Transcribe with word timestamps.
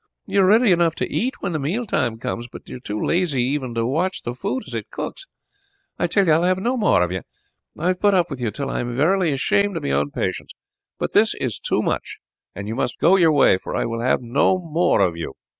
You 0.25 0.41
are 0.41 0.45
ready 0.47 0.71
enough 0.71 0.95
to 0.95 1.13
eat 1.13 1.35
when 1.41 1.51
the 1.51 1.59
meal 1.59 1.85
time 1.85 2.17
comes, 2.17 2.47
but 2.47 2.67
are 2.71 2.79
too 2.79 2.99
lazy 3.05 3.43
even 3.43 3.75
to 3.75 3.85
watch 3.85 4.23
the 4.23 4.33
food 4.33 4.63
as 4.65 4.73
it 4.73 4.89
cooks. 4.89 5.27
I 5.99 6.07
tell 6.07 6.25
you 6.25 6.31
I 6.31 6.37
will 6.39 6.45
have 6.45 6.57
no 6.57 6.75
more 6.75 7.03
of 7.03 7.11
you. 7.11 7.21
I 7.77 7.89
have 7.89 7.99
put 7.99 8.15
up 8.15 8.31
with 8.31 8.41
you 8.41 8.49
till 8.49 8.71
I 8.71 8.79
am 8.79 8.95
verily 8.95 9.31
ashamed 9.31 9.77
of 9.77 9.83
my 9.83 9.91
own 9.91 10.09
patience; 10.09 10.53
but 10.97 11.13
this 11.13 11.35
is 11.35 11.59
too 11.59 11.83
much, 11.83 12.17
and 12.55 12.67
you 12.67 12.73
must 12.73 12.97
go 12.97 13.15
your 13.15 13.31
way, 13.31 13.59
for 13.59 13.75
I 13.75 13.85
will 13.85 14.01
have 14.01 14.23
no 14.23 14.57
more 14.57 15.01
of 15.01 15.15
you." 15.15 15.35